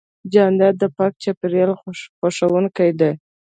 جانداد 0.33 0.75
د 0.79 0.83
پاک 0.97 1.13
چاپېریال 1.23 1.71
خوښوونکی 2.19 2.89
دی. 2.99 3.11